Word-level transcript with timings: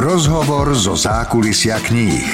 Rozhovor 0.00 0.72
zo 0.72 0.96
zákulisia 0.96 1.76
kníh. 1.76 2.24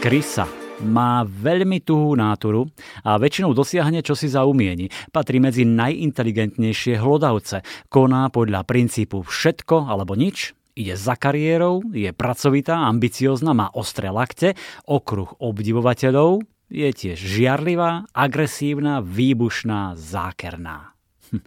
Krysa 0.00 0.48
má 0.80 1.20
veľmi 1.28 1.84
tuhú 1.84 2.16
náturu 2.16 2.64
a 3.04 3.20
väčšinou 3.20 3.52
dosiahne 3.52 4.00
čosi 4.00 4.32
za 4.32 4.48
umieni. 4.48 4.88
Patrí 5.12 5.44
medzi 5.44 5.68
najinteligentnejšie 5.68 6.96
hlodavce. 6.96 7.60
Koná 7.92 8.32
podľa 8.32 8.64
princípu 8.64 9.28
všetko 9.28 9.92
alebo 9.92 10.16
nič, 10.16 10.56
ide 10.72 10.96
za 10.96 11.20
kariérou, 11.20 11.84
je 11.92 12.08
pracovitá, 12.16 12.88
ambiciozna, 12.88 13.52
má 13.52 13.68
ostré 13.76 14.08
lakte, 14.08 14.56
okruh 14.88 15.36
obdivovateľov, 15.36 16.48
je 16.72 16.88
tiež 16.88 17.20
žiarlivá, 17.20 18.08
agresívna, 18.16 19.04
výbušná, 19.04 20.00
zákerná. 20.00 20.96
Hm. 21.28 21.44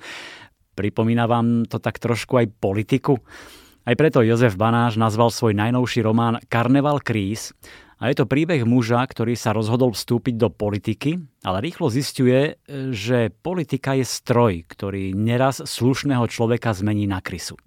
Pripomína 0.77 1.25
vám 1.25 1.65
to 1.65 1.81
tak 1.81 1.97
trošku 1.97 2.37
aj 2.37 2.53
politiku? 2.61 3.17
Aj 3.81 3.97
preto 3.97 4.21
Jozef 4.21 4.53
Banáš 4.53 5.01
nazval 5.01 5.33
svoj 5.33 5.57
najnovší 5.57 6.05
román 6.05 6.37
Karneval 6.45 7.01
kríz 7.01 7.57
a 7.97 8.13
je 8.13 8.21
to 8.21 8.29
príbeh 8.29 8.61
muža, 8.61 9.01
ktorý 9.01 9.33
sa 9.33 9.57
rozhodol 9.57 9.97
vstúpiť 9.97 10.37
do 10.37 10.53
politiky, 10.53 11.17
ale 11.41 11.65
rýchlo 11.65 11.89
zistuje, 11.89 12.61
že 12.93 13.33
politika 13.41 13.97
je 13.97 14.05
stroj, 14.05 14.69
ktorý 14.69 15.17
neraz 15.17 15.65
slušného 15.65 16.29
človeka 16.29 16.77
zmení 16.77 17.09
na 17.09 17.25
krysu. 17.25 17.57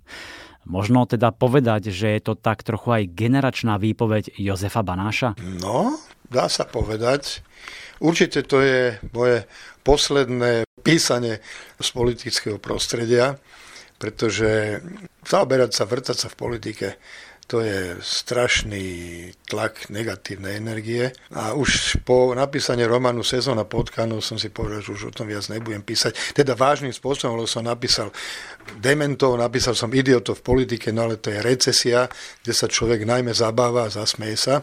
Možno 0.70 1.02
teda 1.02 1.34
povedať, 1.34 1.90
že 1.90 2.14
je 2.14 2.20
to 2.22 2.38
tak 2.38 2.62
trochu 2.62 2.94
aj 2.94 3.10
generačná 3.10 3.74
výpoveď 3.80 4.38
Jozefa 4.38 4.86
Banáša? 4.86 5.34
No, 5.58 5.98
dá 6.30 6.46
sa 6.46 6.62
povedať. 6.62 7.42
Určite 7.98 8.46
to 8.46 8.62
je 8.62 9.02
moje 9.10 9.50
posledné 9.82 10.68
písanie 10.80 11.44
z 11.76 11.88
politického 11.92 12.56
prostredia, 12.56 13.36
pretože 14.00 14.80
zaoberať 15.28 15.70
sa, 15.76 15.84
vrtať 15.84 16.16
sa 16.16 16.28
v 16.32 16.38
politike, 16.40 16.88
to 17.50 17.66
je 17.66 17.98
strašný 17.98 18.86
tlak 19.50 19.90
negatívnej 19.90 20.62
energie. 20.62 21.10
A 21.34 21.50
už 21.58 21.98
po 22.06 22.30
napísaní 22.30 22.86
románu 22.86 23.26
Sezóna 23.26 23.66
potkanov 23.66 24.22
som 24.22 24.38
si 24.38 24.54
povedal, 24.54 24.86
že 24.86 24.94
už 24.94 25.10
o 25.10 25.12
tom 25.12 25.26
viac 25.26 25.50
nebudem 25.50 25.82
písať. 25.82 26.14
Teda 26.30 26.54
vážnym 26.54 26.94
spôsobom, 26.94 27.34
lebo 27.34 27.50
som 27.50 27.66
napísal 27.66 28.14
dementov, 28.78 29.34
napísal 29.34 29.74
som 29.74 29.90
idiotov 29.90 30.38
v 30.38 30.46
politike, 30.46 30.94
no 30.94 31.10
ale 31.10 31.18
to 31.18 31.34
je 31.34 31.42
recesia, 31.42 32.06
kde 32.46 32.54
sa 32.54 32.70
človek 32.70 33.02
najmä 33.02 33.34
zabáva 33.34 33.90
a 33.90 33.94
zasmeje 33.98 34.38
sa. 34.38 34.62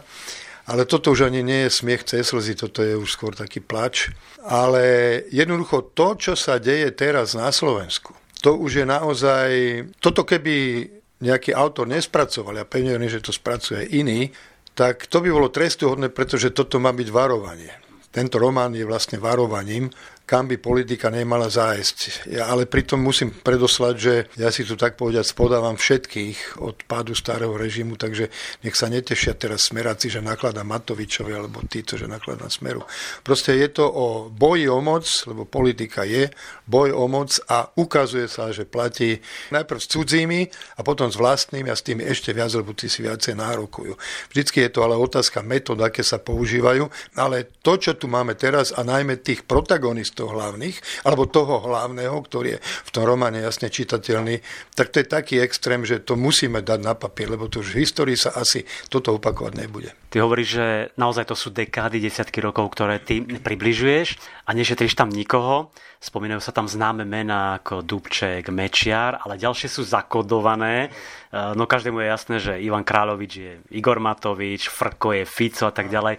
Ale 0.68 0.84
toto 0.84 1.16
už 1.16 1.32
ani 1.32 1.40
nie 1.40 1.64
je 1.64 1.80
smiech 1.80 2.04
cez 2.04 2.28
slzy, 2.28 2.52
toto 2.52 2.84
je 2.84 2.92
už 2.92 3.08
skôr 3.08 3.32
taký 3.32 3.64
plač. 3.64 4.12
Ale 4.44 5.24
jednoducho 5.32 5.96
to, 5.96 6.12
čo 6.20 6.36
sa 6.36 6.60
deje 6.60 6.92
teraz 6.92 7.32
na 7.32 7.48
Slovensku, 7.48 8.12
to 8.44 8.54
už 8.54 8.84
je 8.84 8.86
naozaj... 8.86 9.50
Toto 9.98 10.28
keby 10.28 10.86
nejaký 11.24 11.56
autor 11.56 11.88
nespracoval, 11.88 12.60
ja 12.60 12.68
pevne 12.68 12.94
že 13.08 13.24
to 13.24 13.32
spracuje 13.34 13.88
iný, 13.96 14.30
tak 14.78 15.10
to 15.10 15.18
by 15.18 15.32
bolo 15.32 15.50
trestuhodné, 15.50 16.14
pretože 16.14 16.54
toto 16.54 16.78
má 16.78 16.94
byť 16.94 17.08
varovanie. 17.10 17.74
Tento 18.14 18.38
román 18.38 18.76
je 18.78 18.86
vlastne 18.86 19.18
varovaním 19.18 19.90
kam 20.28 20.44
by 20.44 20.60
politika 20.60 21.08
nemala 21.08 21.48
zájsť. 21.48 22.28
Ja 22.28 22.52
ale 22.52 22.68
pritom 22.68 23.00
musím 23.00 23.32
predoslať, 23.32 23.94
že 23.96 24.14
ja 24.36 24.52
si 24.52 24.68
tu 24.68 24.76
tak 24.76 25.00
povedať 25.00 25.24
spodávam 25.24 25.80
všetkých 25.80 26.60
od 26.60 26.84
pádu 26.84 27.16
starého 27.16 27.56
režimu, 27.56 27.96
takže 27.96 28.28
nech 28.60 28.76
sa 28.76 28.92
netešia 28.92 29.32
teraz 29.40 29.72
smeráci, 29.72 30.12
že 30.12 30.20
nakladá 30.20 30.68
Matovičovi 30.68 31.32
alebo 31.32 31.64
títo, 31.64 31.96
že 31.96 32.04
nakladá 32.04 32.52
Smeru. 32.52 32.84
Proste 33.24 33.56
je 33.56 33.72
to 33.72 33.88
o 33.88 34.28
boji 34.28 34.68
o 34.68 34.84
moc, 34.84 35.08
lebo 35.24 35.48
politika 35.48 36.04
je 36.04 36.28
boj 36.68 36.92
o 36.92 37.08
moc 37.08 37.32
a 37.48 37.72
ukazuje 37.80 38.28
sa, 38.28 38.52
že 38.52 38.68
platí 38.68 39.24
najprv 39.48 39.80
s 39.80 39.88
cudzími 39.88 40.40
a 40.76 40.84
potom 40.84 41.08
s 41.08 41.16
vlastnými 41.16 41.72
a 41.72 41.76
s 41.78 41.80
tými 41.80 42.04
ešte 42.04 42.36
viac, 42.36 42.52
lebo 42.52 42.76
tí 42.76 42.92
si 42.92 43.00
viacej 43.00 43.32
nárokujú. 43.32 43.96
Vždycky 44.28 44.60
je 44.60 44.70
to 44.76 44.84
ale 44.84 44.92
otázka 44.92 45.40
metód, 45.40 45.80
aké 45.80 46.04
sa 46.04 46.20
používajú, 46.20 46.84
ale 47.16 47.48
to, 47.64 47.80
čo 47.80 47.96
tu 47.96 48.12
máme 48.12 48.36
teraz 48.36 48.76
a 48.76 48.84
najmä 48.84 49.24
tých 49.24 49.48
protagonistov, 49.48 50.17
týchto 50.18 50.34
hlavných, 50.34 51.06
alebo 51.06 51.30
toho 51.30 51.62
hlavného, 51.62 52.18
ktorý 52.26 52.58
je 52.58 52.60
v 52.60 52.90
tom 52.90 53.06
románe 53.06 53.38
jasne 53.38 53.70
čitateľný, 53.70 54.42
tak 54.74 54.90
to 54.90 54.98
je 54.98 55.06
taký 55.06 55.38
extrém, 55.38 55.86
že 55.86 56.02
to 56.02 56.18
musíme 56.18 56.58
dať 56.58 56.80
na 56.82 56.98
papier, 56.98 57.30
lebo 57.30 57.46
to 57.46 57.62
už 57.62 57.78
v 57.78 57.86
histórii 57.86 58.18
sa 58.18 58.34
asi 58.34 58.66
toto 58.90 59.14
opakovať 59.14 59.54
nebude. 59.54 59.94
Ty 60.10 60.26
hovoríš, 60.26 60.48
že 60.58 60.66
naozaj 60.98 61.30
to 61.30 61.38
sú 61.38 61.54
dekády, 61.54 62.02
desiatky 62.02 62.42
rokov, 62.42 62.74
ktoré 62.74 62.98
ty 62.98 63.22
približuješ 63.22 64.18
a 64.48 64.50
nešetríš 64.56 64.98
tam 64.98 65.12
nikoho. 65.12 65.70
Spomínajú 65.98 66.40
sa 66.40 66.54
tam 66.54 66.70
známe 66.70 67.02
mená 67.02 67.58
ako 67.58 67.82
Dubček, 67.82 68.54
Mečiar, 68.54 69.18
ale 69.18 69.34
ďalšie 69.34 69.66
sú 69.66 69.82
zakodované. 69.82 70.94
No 71.34 71.68
každému 71.68 72.00
je 72.00 72.08
jasné, 72.08 72.36
že 72.40 72.62
Ivan 72.62 72.88
Kráľovič 72.88 73.32
je 73.34 73.52
Igor 73.74 74.00
Matovič, 74.00 74.72
Frko 74.72 75.12
je 75.12 75.28
Fico 75.28 75.68
a 75.68 75.74
tak 75.74 75.92
ďalej. 75.92 76.16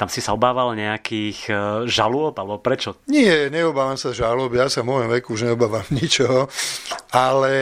Tam 0.00 0.08
si 0.08 0.24
sa 0.24 0.32
obával 0.32 0.76
nejakých 0.76 1.38
e, 1.48 1.52
žalôb, 1.88 2.36
alebo 2.36 2.60
prečo? 2.60 3.00
Nie, 3.08 3.35
neobávam 3.52 3.96
sa 4.00 4.10
žalôb, 4.10 4.56
ja 4.56 4.66
sa 4.66 4.82
v 4.82 4.90
môjom 4.92 5.08
veku 5.12 5.36
už 5.36 5.46
neobávam 5.48 5.86
ničoho, 5.98 6.48
ale 7.12 7.52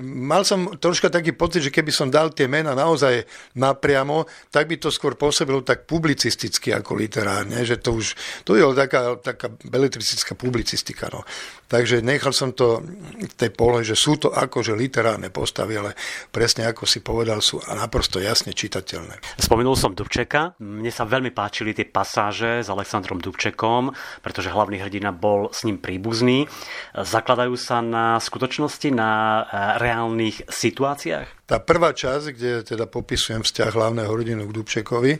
mal 0.00 0.44
som 0.44 0.76
troška 0.76 1.08
taký 1.08 1.34
pocit, 1.34 1.64
že 1.64 1.74
keby 1.74 1.90
som 1.90 2.12
dal 2.12 2.30
tie 2.30 2.46
mená 2.46 2.76
naozaj 2.76 3.24
napriamo, 3.58 4.28
tak 4.52 4.68
by 4.68 4.76
to 4.78 4.88
skôr 4.92 5.16
pôsobilo 5.16 5.64
tak 5.64 5.88
publicisticky 5.88 6.70
ako 6.72 6.96
literárne, 6.96 7.64
že 7.64 7.80
to 7.80 7.96
už, 7.96 8.14
to 8.46 8.56
je 8.56 8.64
taká, 8.76 9.16
taká 9.18 9.48
beletricistická 9.64 10.36
publicistika. 10.36 11.08
No. 11.12 11.24
Takže 11.72 12.04
nechal 12.04 12.36
som 12.36 12.52
to 12.52 12.84
v 13.16 13.32
tej 13.32 13.48
polohe, 13.56 13.80
že 13.80 13.96
sú 13.96 14.20
to 14.20 14.28
akože 14.28 14.76
literárne 14.76 15.32
postavy, 15.32 15.80
ale 15.80 15.96
presne 16.28 16.68
ako 16.68 16.84
si 16.84 17.00
povedal, 17.00 17.40
sú 17.40 17.64
naprosto 17.64 18.20
jasne 18.20 18.52
čitateľné. 18.52 19.40
Spomenul 19.40 19.72
som 19.72 19.96
Dubčeka, 19.96 20.52
mne 20.60 20.92
sa 20.92 21.08
veľmi 21.08 21.32
páčili 21.32 21.72
tie 21.72 21.88
pasáže 21.88 22.60
s 22.60 22.68
Alexandrom 22.68 23.24
Dubčekom, 23.24 23.88
pretože 24.20 24.52
hlavný 24.52 24.84
hrdina 24.84 25.16
bol 25.16 25.48
s 25.48 25.64
ním 25.64 25.80
príbuzný. 25.80 26.44
Zakladajú 26.92 27.56
sa 27.56 27.80
na 27.80 28.20
skutočnosti, 28.20 28.92
na 28.92 29.10
e, 29.10 29.42
reálnych 29.80 30.52
situáciách? 30.52 31.41
Tá 31.42 31.58
prvá 31.58 31.90
časť, 31.90 32.26
kde 32.32 32.50
teda 32.62 32.86
popisujem 32.86 33.42
vzťah 33.42 33.70
hlavného 33.74 34.08
hrdinu 34.08 34.46
k 34.46 34.54
Dubčekovi, 34.54 35.12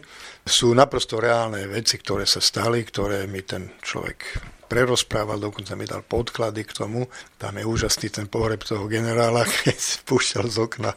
sú 0.46 0.70
naprosto 0.70 1.18
reálne 1.18 1.66
veci, 1.66 1.98
ktoré 1.98 2.24
sa 2.30 2.38
stali, 2.38 2.86
ktoré 2.86 3.26
mi 3.26 3.42
ten 3.42 3.74
človek 3.82 4.38
prerozprával, 4.70 5.36
dokonca 5.36 5.76
mi 5.76 5.84
dal 5.84 6.00
podklady 6.00 6.64
k 6.64 6.72
tomu. 6.72 7.04
Tam 7.36 7.58
je 7.58 7.68
úžasný 7.68 8.08
ten 8.08 8.26
pohreb 8.30 8.64
toho 8.64 8.88
generála, 8.88 9.44
keď 9.66 9.76
púšťal 10.08 10.46
z 10.48 10.56
okna 10.62 10.90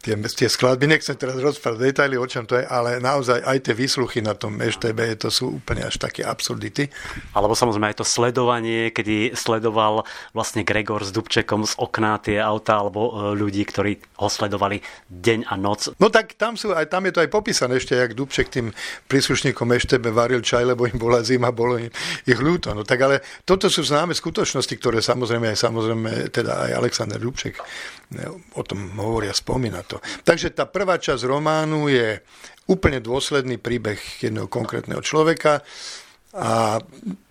tie, 0.00 0.16
tie 0.16 0.48
skladby, 0.48 0.88
nechcem 0.88 1.16
teraz 1.16 1.36
rozprávať 1.36 1.92
detaily, 1.92 2.16
o 2.16 2.24
čom 2.24 2.48
to 2.48 2.56
je, 2.56 2.64
ale 2.64 3.00
naozaj 3.00 3.44
aj 3.44 3.58
tie 3.68 3.74
výsluchy 3.76 4.24
na 4.24 4.32
tom 4.32 4.56
EŠTB, 4.56 5.20
to 5.20 5.28
sú 5.28 5.60
úplne 5.60 5.84
až 5.84 6.00
také 6.00 6.24
absurdity. 6.24 6.88
Alebo 7.36 7.52
samozrejme 7.52 7.92
aj 7.92 8.00
to 8.00 8.06
sledovanie, 8.06 8.88
kedy 8.92 9.36
sledoval 9.36 10.08
vlastne 10.32 10.64
Gregor 10.64 11.04
s 11.04 11.12
Dubčekom 11.12 11.68
z 11.68 11.74
okna 11.76 12.16
tie 12.20 12.40
auta 12.40 12.80
alebo 12.80 13.00
e, 13.00 13.36
ľudí, 13.36 13.64
ktorí 13.64 14.00
ho 14.20 14.28
sledovali 14.28 14.80
deň 15.08 15.52
a 15.52 15.54
noc. 15.60 15.92
No 16.00 16.08
tak 16.08 16.36
tam, 16.40 16.56
sú, 16.56 16.72
aj, 16.72 16.88
tam 16.88 17.04
je 17.08 17.12
to 17.16 17.22
aj 17.24 17.30
popísané 17.32 17.76
ešte, 17.76 17.96
jak 17.96 18.16
Dubček 18.16 18.48
tým 18.48 18.72
príslušníkom 19.08 19.68
EŠTB 19.68 20.12
varil 20.12 20.40
čaj, 20.40 20.64
lebo 20.64 20.88
im 20.88 20.96
bola 20.96 21.20
zima, 21.20 21.52
bolo 21.52 21.76
im 21.76 21.92
ich 22.24 22.40
ľúto. 22.40 22.72
No 22.72 22.88
tak 22.88 23.00
ale 23.04 23.20
toto 23.44 23.68
sú 23.68 23.84
známe 23.84 24.16
skutočnosti, 24.16 24.74
ktoré 24.80 25.04
samozrejme 25.04 25.52
aj 25.52 25.58
samozrejme 25.60 26.10
teda 26.32 26.52
aj 26.68 26.70
Alexander 26.80 27.20
Dubček 27.20 27.60
o 28.54 28.62
tom 28.62 28.94
hovoria, 29.00 29.34
spomína 29.34 29.73
to. 29.82 29.98
Takže 30.22 30.54
tá 30.54 30.68
prvá 30.68 31.00
časť 31.00 31.24
románu 31.26 31.90
je 31.90 32.22
úplne 32.70 33.02
dôsledný 33.02 33.58
príbeh 33.58 33.98
jedného 34.22 34.46
konkrétneho 34.46 35.02
človeka, 35.02 35.64
a 36.34 36.82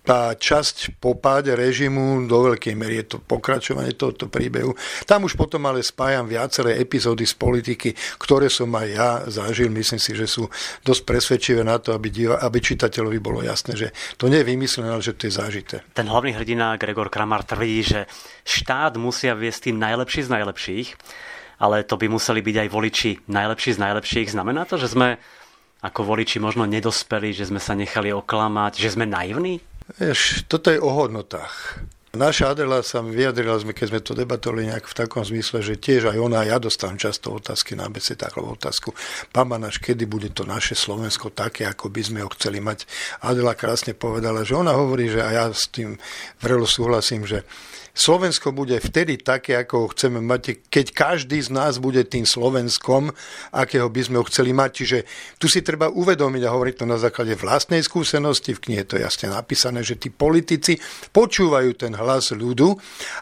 tá 0.04 0.32
časť 0.32 0.96
po 0.96 1.12
páde 1.20 1.52
režimu 1.52 2.24
do 2.24 2.48
veľkej 2.48 2.72
miery 2.72 3.04
je 3.04 3.16
to 3.16 3.18
pokračovanie 3.20 3.92
tohoto 3.92 4.32
príbehu. 4.32 4.72
Tam 5.04 5.28
už 5.28 5.36
potom 5.36 5.68
ale 5.68 5.84
spájam 5.84 6.24
viaceré 6.24 6.80
epizódy 6.80 7.28
z 7.28 7.36
politiky, 7.36 7.92
ktoré 8.16 8.48
som 8.48 8.72
aj 8.72 8.88
ja 8.88 9.10
zažil. 9.28 9.68
Myslím 9.68 10.00
si, 10.00 10.16
že 10.16 10.24
sú 10.24 10.48
dosť 10.88 11.04
presvedčivé 11.04 11.60
na 11.60 11.76
to, 11.76 11.92
aby, 11.92 12.08
diva, 12.08 12.40
aby 12.40 12.64
čitateľovi 12.64 13.20
bolo 13.20 13.44
jasné, 13.44 13.76
že 13.76 13.88
to 14.16 14.32
nie 14.32 14.40
je 14.40 14.48
vymyslené, 14.48 14.88
ale 14.88 15.04
že 15.04 15.12
to 15.12 15.28
je 15.28 15.36
zažité. 15.36 15.76
Ten 15.92 16.08
hlavný 16.08 16.32
hrdina 16.32 16.80
Gregor 16.80 17.12
Kramar 17.12 17.44
tvrdí, 17.44 17.84
že 17.84 18.00
štát 18.48 18.96
musia 18.96 19.36
viesť 19.36 19.68
tým 19.68 19.84
najlepší 19.84 20.24
z 20.24 20.32
najlepších, 20.32 20.88
ale 21.58 21.86
to 21.86 21.94
by 21.98 22.06
museli 22.08 22.40
byť 22.42 22.56
aj 22.64 22.68
voliči 22.68 23.10
najlepší 23.30 23.70
z 23.74 23.82
najlepších. 23.82 24.32
Znamená 24.34 24.66
to, 24.66 24.78
že 24.78 24.92
sme 24.92 25.20
ako 25.84 26.00
voliči 26.02 26.40
možno 26.40 26.64
nedospeli, 26.64 27.36
že 27.36 27.52
sme 27.52 27.60
sa 27.60 27.76
nechali 27.76 28.08
oklamať, 28.08 28.80
že 28.80 28.96
sme 28.96 29.04
naivní? 29.04 29.60
Vieš, 30.00 30.48
toto 30.48 30.72
je 30.72 30.80
o 30.80 30.88
hodnotách. 30.88 31.84
Naša 32.14 32.54
Adela 32.54 32.78
sa 32.86 33.02
vyjadrila, 33.02 33.58
sme, 33.58 33.74
keď 33.74 33.86
sme 33.90 34.00
to 34.00 34.14
debatovali 34.14 34.70
nejak 34.70 34.86
v 34.86 34.94
takom 34.94 35.26
zmysle, 35.26 35.66
že 35.66 35.74
tiež 35.74 36.14
aj 36.14 36.18
ona, 36.22 36.46
ja 36.46 36.62
dostávam 36.62 36.94
často 36.94 37.34
otázky 37.34 37.74
na 37.74 37.90
BC, 37.90 38.14
alebo 38.22 38.54
otázku, 38.54 38.94
pán 39.34 39.50
Banáš, 39.50 39.82
kedy 39.82 40.06
bude 40.06 40.30
to 40.30 40.46
naše 40.46 40.78
Slovensko 40.78 41.34
také, 41.34 41.66
ako 41.66 41.90
by 41.90 42.02
sme 42.06 42.22
ho 42.22 42.30
chceli 42.38 42.62
mať. 42.62 42.86
Adela 43.18 43.58
krásne 43.58 43.98
povedala, 43.98 44.46
že 44.46 44.54
ona 44.54 44.78
hovorí, 44.78 45.10
že 45.10 45.26
a 45.26 45.30
ja 45.34 45.44
s 45.50 45.66
tým 45.66 45.98
vrelo 46.38 46.70
súhlasím, 46.70 47.26
že 47.26 47.42
Slovensko 47.94 48.50
bude 48.50 48.82
vtedy 48.82 49.22
také, 49.22 49.54
ako 49.54 49.74
ho 49.86 49.86
chceme 49.94 50.18
mať, 50.18 50.66
keď 50.66 50.86
každý 50.90 51.38
z 51.38 51.54
nás 51.54 51.78
bude 51.78 52.02
tým 52.02 52.26
Slovenskom, 52.26 53.14
akého 53.54 53.86
by 53.86 54.00
sme 54.02 54.16
ho 54.18 54.26
chceli 54.26 54.50
mať. 54.50 54.70
Čiže 54.74 54.98
tu 55.38 55.46
si 55.46 55.62
treba 55.62 55.86
uvedomiť 55.86 56.42
a 56.42 56.54
hovoriť 56.54 56.74
to 56.82 56.86
na 56.90 56.98
základe 56.98 57.38
vlastnej 57.38 57.86
skúsenosti. 57.86 58.58
V 58.58 58.62
knihe 58.66 58.82
to 58.82 58.98
jasne 58.98 59.30
napísané, 59.30 59.86
že 59.86 59.94
tí 59.94 60.10
politici 60.10 60.78
počúvajú 61.14 61.70
ten 61.78 61.94
hlas 61.94 62.34
ľudu, 62.34 62.74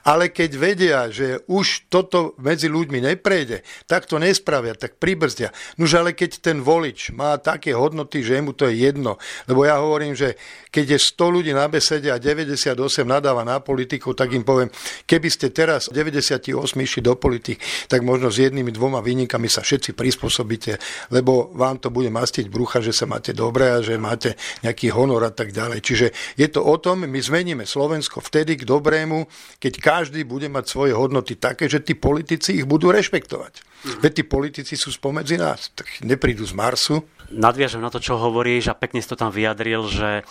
ale 0.09 0.33
keď 0.33 0.51
vedia, 0.57 1.01
že 1.13 1.45
už 1.49 1.93
toto 1.93 2.33
medzi 2.41 2.73
ľuďmi 2.73 3.13
neprejde, 3.13 3.65
tak 3.85 4.09
to 4.09 4.17
nespravia, 4.17 4.73
tak 4.73 4.97
pribrzdia. 4.97 5.53
Nož 5.77 6.01
ale 6.01 6.17
keď 6.17 6.41
ten 6.41 6.65
volič 6.65 7.13
má 7.13 7.37
také 7.37 7.77
hodnoty, 7.77 8.25
že 8.25 8.41
mu 8.41 8.57
to 8.57 8.67
je 8.73 8.89
jedno, 8.89 9.21
lebo 9.47 9.69
ja 9.69 9.79
hovorím, 9.79 10.17
že 10.17 10.41
keď 10.73 10.97
je 10.97 10.99
100 11.13 11.35
ľudí 11.37 11.53
na 11.53 11.69
besede 11.69 12.09
a 12.09 12.17
98 12.17 12.73
nadáva 13.05 13.45
na 13.45 13.61
politikov, 13.61 14.17
tak 14.17 14.33
im 14.33 14.47
poviem, 14.47 14.62
keby 15.09 15.29
ste 15.32 15.49
teraz 15.50 15.88
98 15.88 16.53
išli 16.76 17.00
do 17.00 17.14
politik, 17.17 17.62
tak 17.88 18.05
možno 18.05 18.29
s 18.29 18.43
jednými 18.43 18.75
dvoma 18.75 19.00
výnikami 19.00 19.49
sa 19.49 19.64
všetci 19.64 19.97
prispôsobíte, 19.97 20.79
lebo 21.14 21.50
vám 21.55 21.81
to 21.81 21.88
bude 21.88 22.12
mastiť 22.12 22.53
brucha, 22.53 22.85
že 22.85 22.93
sa 22.93 23.09
máte 23.09 23.32
dobre 23.32 23.73
a 23.73 23.79
že 23.81 23.97
máte 23.97 24.37
nejaký 24.62 24.93
honor 24.93 25.25
a 25.26 25.32
tak 25.32 25.55
ďalej. 25.55 25.79
Čiže 25.82 26.06
je 26.37 26.49
to 26.50 26.61
o 26.62 26.76
tom, 26.79 27.06
my 27.09 27.20
zmeníme 27.20 27.64
Slovensko 27.64 28.20
vtedy 28.20 28.61
k 28.61 28.69
dobrému, 28.69 29.26
keď 29.62 29.73
každý 29.81 30.23
bude 30.29 30.47
mať 30.53 30.65
svoje 30.69 30.93
hodnoty 30.93 31.38
také, 31.38 31.67
že 31.67 31.81
tí 31.81 31.97
politici 31.97 32.61
ich 32.61 32.67
budú 32.69 32.93
rešpektovať. 32.93 33.73
Veď 33.82 34.23
tí 34.23 34.25
politici 34.26 34.75
sú 34.79 34.94
spomedzi 34.94 35.35
nás, 35.35 35.75
tak 35.75 35.91
neprídu 36.06 36.47
z 36.47 36.55
Marsu. 36.55 37.03
Nadviažem 37.35 37.82
na 37.82 37.91
to, 37.91 37.99
čo 37.99 38.15
hovoríš 38.15 38.70
a 38.70 38.79
pekne 38.79 39.03
si 39.03 39.11
to 39.11 39.19
tam 39.19 39.35
vyjadril, 39.35 39.91
že 39.91 40.23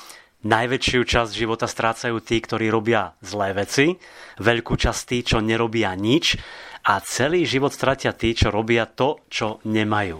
Najväčšiu 0.41 1.05
časť 1.05 1.31
života 1.37 1.69
strácajú 1.69 2.17
tí, 2.25 2.41
ktorí 2.41 2.73
robia 2.73 3.13
zlé 3.21 3.53
veci, 3.53 3.93
veľkú 4.41 4.73
časť 4.73 5.01
tí, 5.05 5.17
čo 5.21 5.37
nerobia 5.37 5.93
nič 5.93 6.33
a 6.89 6.97
celý 7.05 7.45
život 7.45 7.69
stratia 7.69 8.09
tí, 8.17 8.33
čo 8.33 8.49
robia 8.49 8.89
to, 8.89 9.21
čo 9.29 9.61
nemajú. 9.69 10.17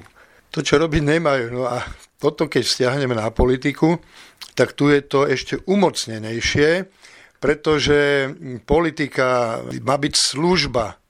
To, 0.54 0.60
čo 0.62 0.78
robiť 0.78 1.02
nemajú. 1.02 1.46
No 1.58 1.66
a 1.66 1.82
potom, 2.22 2.46
keď 2.46 2.62
stiahneme 2.62 3.18
na 3.18 3.34
politiku, 3.34 3.98
tak 4.54 4.78
tu 4.78 4.94
je 4.94 5.02
to 5.02 5.26
ešte 5.26 5.58
umocnenejšie, 5.66 6.86
pretože 7.42 8.30
politika 8.70 9.58
má 9.82 9.98
byť 9.98 10.14
služba 10.14 11.01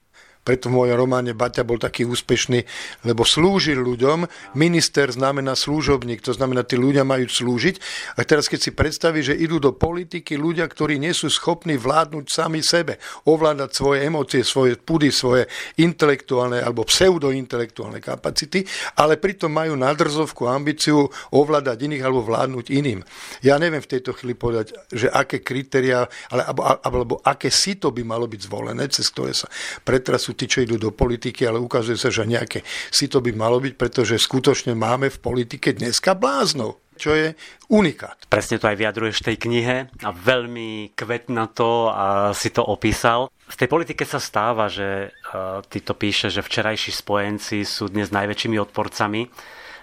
preto 0.42 0.66
v 0.66 0.74
mojom 0.74 0.98
románe 0.98 1.38
Baťa 1.38 1.62
bol 1.62 1.78
taký 1.78 2.02
úspešný, 2.02 2.66
lebo 3.06 3.22
slúžil 3.22 3.78
ľuďom. 3.78 4.26
Minister 4.58 5.06
znamená 5.14 5.54
slúžobník, 5.54 6.18
to 6.18 6.34
znamená, 6.34 6.66
tí 6.66 6.74
ľudia 6.74 7.06
majú 7.06 7.30
slúžiť. 7.30 7.78
A 8.18 8.26
teraz, 8.26 8.50
keď 8.50 8.60
si 8.60 8.70
predstaví, 8.74 9.22
že 9.22 9.38
idú 9.38 9.62
do 9.62 9.70
politiky 9.70 10.34
ľudia, 10.34 10.66
ktorí 10.66 10.98
nie 10.98 11.14
sú 11.14 11.30
schopní 11.30 11.78
vládnuť 11.78 12.24
sami 12.26 12.58
sebe, 12.58 12.98
ovládať 13.22 13.70
svoje 13.70 13.98
emócie, 14.02 14.42
svoje 14.42 14.74
pudy, 14.74 15.14
svoje 15.14 15.46
intelektuálne 15.78 16.58
alebo 16.58 16.82
pseudointelektuálne 16.82 18.02
kapacity, 18.02 18.66
ale 18.98 19.22
pritom 19.22 19.54
majú 19.54 19.78
nadrzovku, 19.78 20.50
ambíciu 20.50 21.06
ovládať 21.30 21.86
iných 21.86 22.02
alebo 22.02 22.26
vládnuť 22.26 22.66
iným. 22.74 23.00
Ja 23.46 23.62
neviem 23.62 23.78
v 23.78 23.90
tejto 23.94 24.10
chvíli 24.18 24.34
povedať, 24.34 24.74
že 24.90 25.06
aké 25.06 25.38
kritéria, 25.38 26.10
ale, 26.34 26.42
alebo, 26.50 26.62
alebo 26.66 27.14
aké 27.22 27.46
sito 27.46 27.94
by 27.94 28.02
malo 28.02 28.26
byť 28.26 28.40
zvolené, 28.42 28.90
cez 28.90 29.06
ktoré 29.06 29.30
sa 29.30 29.46
pretrasú 29.86 30.31
tí, 30.34 30.48
čo 30.48 30.64
idú 30.64 30.76
do 30.76 30.90
politiky, 30.90 31.46
ale 31.46 31.62
ukazuje 31.62 31.96
sa, 31.96 32.08
že 32.08 32.28
nejaké 32.28 32.64
si 32.90 33.06
to 33.08 33.20
by 33.20 33.32
malo 33.32 33.60
byť, 33.60 33.74
pretože 33.76 34.20
skutočne 34.20 34.76
máme 34.76 35.08
v 35.08 35.18
politike 35.22 35.76
dneska 35.76 36.16
bláznov 36.18 36.82
čo 37.02 37.18
je 37.18 37.34
unikát. 37.72 38.14
Presne 38.30 38.62
to 38.62 38.70
aj 38.70 38.78
vyjadruješ 38.78 39.16
v 39.24 39.26
tej 39.32 39.36
knihe 39.48 39.76
a 40.06 40.10
veľmi 40.14 40.94
kvetna 40.94 41.50
to 41.50 41.90
a 41.90 42.30
si 42.30 42.54
to 42.54 42.62
opísal. 42.62 43.26
V 43.48 43.58
tej 43.58 43.66
politike 43.66 44.06
sa 44.06 44.22
stáva, 44.22 44.70
že 44.70 45.10
uh, 45.10 45.64
ty 45.66 45.82
to 45.82 45.98
píše, 45.98 46.30
že 46.30 46.46
včerajší 46.46 46.94
spojenci 46.94 47.66
sú 47.66 47.90
dnes 47.90 48.14
najväčšími 48.14 48.54
odporcami 48.54 49.26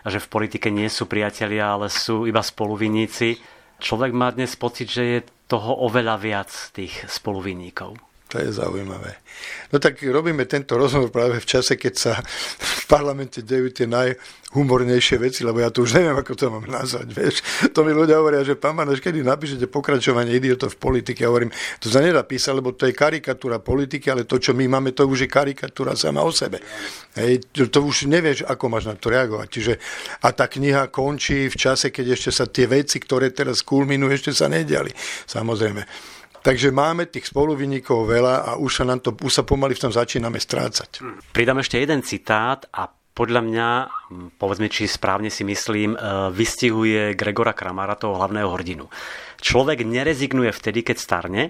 a 0.05 0.07
že 0.07 0.23
v 0.23 0.31
politike 0.31 0.71
nie 0.71 0.87
sú 0.87 1.11
priatelia, 1.11 1.75
ale 1.75 1.91
sú 1.91 2.23
iba 2.23 2.39
spoluviníci. 2.39 3.35
Človek 3.83 4.11
má 4.15 4.31
dnes 4.31 4.55
pocit, 4.55 4.87
že 4.87 5.03
je 5.03 5.19
toho 5.49 5.75
oveľa 5.89 6.15
viac 6.21 6.51
tých 6.71 6.93
spoluvinníkov. 7.09 8.08
To 8.29 8.37
je 8.37 8.53
zaujímavé. 8.53 9.17
No 9.73 9.81
tak 9.81 10.05
robíme 10.05 10.45
tento 10.45 10.77
rozhovor 10.77 11.09
práve 11.09 11.41
v 11.41 11.49
čase, 11.49 11.81
keď 11.81 11.93
sa 11.97 12.13
v 12.61 12.83
parlamente 12.85 13.41
dejú 13.41 13.73
tie 13.73 13.89
najhumornejšie 13.89 15.17
veci, 15.17 15.41
lebo 15.41 15.57
ja 15.65 15.73
tu 15.73 15.81
už 15.81 15.97
neviem, 15.97 16.13
ako 16.13 16.37
to 16.37 16.45
mám 16.53 16.69
nazvať, 16.69 17.09
vieš. 17.09 17.41
To 17.73 17.81
mi 17.81 17.89
ľudia 17.89 18.21
hovoria, 18.21 18.45
že 18.45 18.53
pán 18.53 18.77
Manaš, 18.77 19.01
kedy 19.01 19.25
napíšete 19.25 19.65
pokračovanie 19.65 20.37
idiotov 20.37 20.77
v 20.77 20.81
politike, 20.81 21.25
ja 21.25 21.33
hovorím, 21.33 21.49
to 21.81 21.89
sa 21.89 22.05
nedá 22.05 22.21
písať, 22.21 22.53
lebo 22.53 22.69
to 22.77 22.85
je 22.85 22.93
karikatúra 22.93 23.57
politiky, 23.57 24.13
ale 24.13 24.29
to, 24.29 24.37
čo 24.37 24.53
my 24.53 24.69
máme, 24.69 24.93
to 24.93 25.09
už 25.09 25.25
je 25.25 25.29
karikatúra 25.29 25.97
sama 25.97 26.21
o 26.21 26.29
sebe. 26.29 26.61
Hej, 27.17 27.49
to, 27.49 27.81
už 27.81 28.05
nevieš, 28.05 28.45
ako 28.45 28.69
máš 28.69 28.85
na 28.85 28.93
to 28.93 29.09
reagovať. 29.09 29.47
Čiže, 29.49 29.73
a 30.21 30.29
tá 30.37 30.45
kniha 30.45 30.93
končí 30.93 31.49
v 31.49 31.57
čase, 31.57 31.89
keď 31.89 32.13
ešte 32.13 32.29
sa 32.29 32.45
tie 32.45 32.69
veci, 32.69 33.01
ktoré 33.01 33.33
teraz 33.33 33.65
kulminujú, 33.65 34.13
ešte 34.13 34.31
sa 34.37 34.45
nediali. 34.45 34.93
Samozrejme. 35.25 36.09
Takže 36.39 36.71
máme 36.71 37.11
tých 37.11 37.27
spoluvinníkov 37.27 38.07
veľa 38.07 38.35
a 38.43 38.51
už 38.55 38.71
sa, 38.71 38.83
nám 38.87 39.03
to, 39.03 39.11
už 39.19 39.31
sa 39.31 39.43
pomaly 39.43 39.75
v 39.75 39.83
tom 39.87 39.93
začíname 39.93 40.39
strácať. 40.39 41.03
Pridám 41.35 41.59
ešte 41.59 41.79
jeden 41.79 41.99
citát 42.01 42.63
a 42.71 42.87
podľa 43.19 43.41
mňa, 43.43 43.67
povedzme, 44.39 44.71
či 44.71 44.87
správne 44.87 45.27
si 45.27 45.43
myslím, 45.43 45.91
e, 45.91 45.97
vystihuje 46.31 47.19
Gregora 47.19 47.51
Kramara, 47.51 47.99
toho 47.99 48.15
hlavného 48.15 48.47
hrdinu. 48.47 48.87
Človek 49.43 49.83
nerezignuje 49.83 50.55
vtedy, 50.55 50.87
keď 50.87 50.97
starne, 51.03 51.43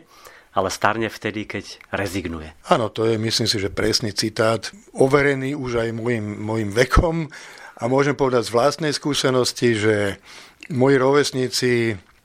ale 0.58 0.74
starne 0.74 1.14
vtedy, 1.14 1.46
keď 1.46 1.94
rezignuje. 1.94 2.58
Áno, 2.74 2.90
to 2.90 3.06
je, 3.06 3.22
myslím 3.22 3.46
si, 3.46 3.62
že 3.62 3.70
presný 3.70 4.18
citát, 4.18 4.74
overený 4.98 5.54
už 5.54 5.86
aj 5.86 5.90
môjim, 5.94 6.26
môjim 6.42 6.74
vekom 6.74 7.30
a 7.78 7.84
môžem 7.86 8.18
povedať 8.18 8.50
z 8.50 8.54
vlastnej 8.58 8.94
skúsenosti, 8.94 9.78
že 9.78 9.96
moji 10.74 10.96
rovesníci, 10.98 11.72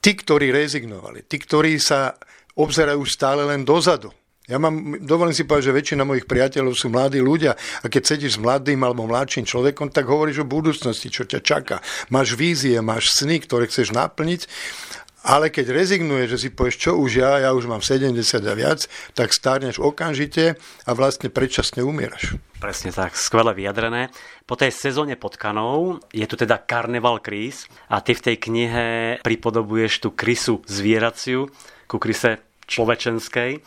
tí, 0.01 0.11
ktorí 0.17 0.57
rezignovali, 0.57 1.29
tí, 1.29 1.37
ktorí 1.37 1.77
sa 1.77 2.17
obzerajú 2.55 3.03
stále 3.07 3.43
len 3.47 3.67
dozadu. 3.67 4.15
Ja 4.45 4.61
mám, 4.61 5.01
dovolím 5.01 5.33
si 5.33 5.49
povedať, 5.49 5.73
že 5.73 5.77
väčšina 5.81 6.05
mojich 6.05 6.29
priateľov 6.29 6.77
sú 6.77 6.93
mladí 6.93 7.17
ľudia 7.17 7.57
a 7.57 7.87
keď 7.89 8.03
sedíš 8.05 8.37
s 8.37 8.43
mladým 8.45 8.77
alebo 8.85 9.09
mladším 9.09 9.49
človekom, 9.49 9.89
tak 9.89 10.05
hovoríš 10.05 10.45
o 10.45 10.51
budúcnosti, 10.51 11.09
čo 11.09 11.25
ťa 11.25 11.41
čaká. 11.41 11.81
Máš 12.13 12.37
vízie, 12.37 12.77
máš 12.85 13.17
sny, 13.17 13.41
ktoré 13.41 13.73
chceš 13.73 13.97
naplniť, 13.97 14.45
ale 15.25 15.49
keď 15.49 15.73
rezignuješ, 15.73 16.37
že 16.37 16.41
si 16.45 16.49
povieš, 16.53 16.77
čo 16.77 17.01
už 17.01 17.25
ja, 17.25 17.41
ja 17.41 17.57
už 17.57 17.65
mám 17.65 17.81
70 17.81 18.21
a 18.45 18.53
viac, 18.53 18.85
tak 19.17 19.33
stárneš 19.33 19.81
okamžite 19.81 20.61
a 20.61 20.91
vlastne 20.93 21.33
predčasne 21.33 21.81
umieraš. 21.81 22.37
Presne 22.61 22.93
tak, 22.93 23.17
skvele 23.17 23.57
vyjadrené. 23.57 24.13
Po 24.45 24.61
tej 24.61 24.77
sezóne 24.77 25.17
potkanov 25.17 26.05
je 26.13 26.29
tu 26.29 26.37
teda 26.37 26.61
karneval 26.61 27.25
krís 27.25 27.65
a 27.89 28.05
ty 28.05 28.13
v 28.13 28.25
tej 28.29 28.37
knihe 28.37 28.87
pripodobuješ 29.25 30.05
tú 30.05 30.13
krysu 30.13 30.61
zvieraciu, 30.69 31.49
ku 31.89 31.97
kryse 31.97 32.45
človečenskej. 32.67 33.61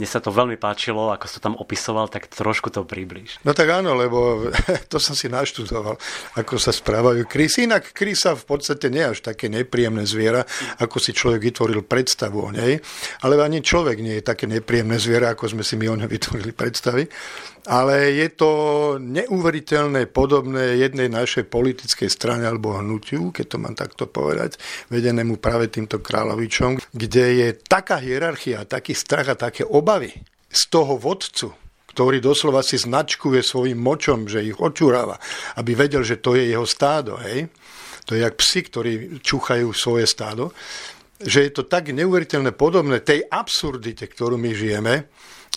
Mne 0.00 0.08
sa 0.08 0.24
to 0.24 0.32
veľmi 0.32 0.56
páčilo, 0.56 1.12
ako 1.12 1.28
si 1.28 1.36
to 1.36 1.44
tam 1.44 1.60
opisoval, 1.60 2.08
tak 2.08 2.32
trošku 2.32 2.72
to 2.72 2.88
približ. 2.88 3.44
No 3.44 3.52
tak 3.52 3.68
áno, 3.68 3.92
lebo 3.92 4.48
to 4.92 4.96
som 4.96 5.12
si 5.12 5.28
naštudoval, 5.28 6.00
ako 6.40 6.56
sa 6.56 6.72
správajú 6.72 7.28
krysy. 7.28 7.68
Inak 7.68 7.92
krysa 7.92 8.32
v 8.32 8.48
podstate 8.48 8.88
nie 8.88 9.04
až 9.04 9.20
také 9.20 9.52
nepríjemné 9.52 10.08
zviera, 10.08 10.48
ako 10.80 10.96
si 10.96 11.12
človek 11.12 11.52
vytvoril 11.52 11.84
predstavu 11.84 12.40
o 12.40 12.48
nej. 12.48 12.80
Ale 13.20 13.36
ani 13.44 13.60
človek 13.60 14.00
nie 14.00 14.16
je 14.16 14.24
také 14.24 14.48
nepríjemné 14.48 14.96
zviera, 14.96 15.36
ako 15.36 15.52
sme 15.52 15.60
si 15.60 15.76
my 15.76 15.92
o 15.92 15.98
ňom 16.00 16.08
vytvorili 16.08 16.56
predstavy 16.56 17.04
ale 17.68 18.16
je 18.16 18.28
to 18.32 18.50
neuveriteľné 18.96 20.08
podobné 20.08 20.80
jednej 20.80 21.12
našej 21.12 21.44
politickej 21.50 22.08
strane 22.08 22.48
alebo 22.48 22.72
hnutiu, 22.78 23.34
keď 23.34 23.46
to 23.46 23.56
mám 23.60 23.76
takto 23.76 24.08
povedať, 24.08 24.56
vedenému 24.88 25.36
práve 25.36 25.68
týmto 25.68 26.00
kráľovičom, 26.00 26.80
kde 26.94 27.24
je 27.44 27.48
taká 27.60 28.00
hierarchia, 28.00 28.64
taký 28.64 28.96
strach 28.96 29.28
a 29.28 29.36
také 29.36 29.66
obavy 29.66 29.89
z 30.50 30.62
toho 30.70 30.94
vodcu, 30.94 31.50
ktorý 31.90 32.22
doslova 32.22 32.62
si 32.62 32.78
značkuje 32.78 33.42
svojim 33.42 33.78
močom, 33.78 34.30
že 34.30 34.46
ich 34.46 34.58
očúrava, 34.58 35.18
aby 35.58 35.74
vedel, 35.74 36.06
že 36.06 36.22
to 36.22 36.38
je 36.38 36.46
jeho 36.46 36.62
stádo. 36.62 37.18
Hej? 37.18 37.50
To 38.06 38.14
je 38.14 38.22
jak 38.22 38.38
psi, 38.38 38.60
ktorí 38.70 38.92
čúchajú 39.18 39.74
svoje 39.74 40.06
stádo. 40.06 40.54
Že 41.20 41.38
je 41.46 41.52
to 41.52 41.62
tak 41.66 41.90
neuveriteľné 41.90 42.54
podobné 42.54 43.02
tej 43.02 43.26
absurdite, 43.26 44.06
ktorú 44.06 44.38
my 44.38 44.50
žijeme, 44.54 45.10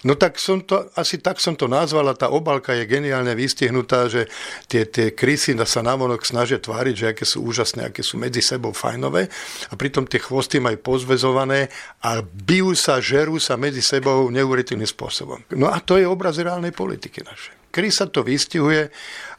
No 0.03 0.19
tak 0.19 0.35
som 0.35 0.59
to, 0.59 0.91
asi 0.99 1.23
tak 1.23 1.39
som 1.39 1.55
to 1.55 1.71
nazval 1.71 2.11
a 2.11 2.19
tá 2.19 2.27
obalka 2.27 2.75
je 2.75 2.83
geniálne 2.83 3.31
vystihnutá, 3.31 4.11
že 4.11 4.27
tie, 4.67 4.83
tie 4.83 5.15
krysy 5.15 5.55
sa 5.63 5.79
navonok 5.79 6.27
snažia 6.27 6.59
tváriť, 6.59 6.95
že 6.95 7.05
aké 7.15 7.23
sú 7.23 7.47
úžasné, 7.47 7.87
aké 7.87 8.03
sú 8.03 8.19
medzi 8.19 8.43
sebou 8.43 8.75
fajnové 8.75 9.31
a 9.71 9.73
pritom 9.79 10.03
tie 10.03 10.19
chvosty 10.19 10.59
majú 10.59 10.75
pozvezované 10.83 11.71
a 12.03 12.19
bijú 12.19 12.75
sa, 12.75 12.99
žerú 12.99 13.39
sa 13.39 13.55
medzi 13.55 13.79
sebou 13.79 14.27
neuveriteľným 14.27 14.87
spôsobom. 14.87 15.39
No 15.55 15.71
a 15.71 15.79
to 15.79 15.95
je 15.95 16.03
obraz 16.03 16.35
reálnej 16.35 16.75
politiky 16.75 17.23
našej. 17.23 17.63
Krys 17.73 17.97
sa 17.97 18.05
to 18.05 18.21
vystihuje 18.21 18.91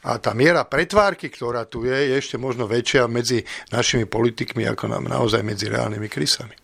a 0.03 0.19
tá 0.19 0.35
miera 0.35 0.67
pretvárky, 0.67 1.31
ktorá 1.31 1.63
tu 1.69 1.87
je, 1.87 1.95
je 1.95 2.19
ešte 2.19 2.35
možno 2.35 2.67
väčšia 2.67 3.07
medzi 3.07 3.45
našimi 3.71 4.09
politikmi 4.09 4.67
ako 4.67 4.91
nám 4.91 5.07
naozaj 5.07 5.39
medzi 5.39 5.71
reálnymi 5.71 6.09
krysami. 6.11 6.55